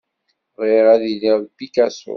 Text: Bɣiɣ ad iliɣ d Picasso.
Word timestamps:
Bɣiɣ 0.59 0.85
ad 0.93 1.01
iliɣ 1.11 1.37
d 1.41 1.47
Picasso. 1.57 2.09